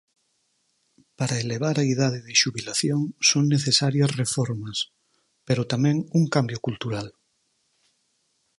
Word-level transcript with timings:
Para 1.17 1.41
elevar 1.45 1.75
a 1.79 1.87
idade 1.93 2.19
de 2.27 2.33
xubilación 2.41 2.99
son 3.29 3.43
necesarias 3.55 4.09
reformas, 4.21 4.77
pero 5.47 5.69
tamén 5.71 5.97
un 6.19 6.23
cambio 6.35 6.57
cultural. 6.67 7.07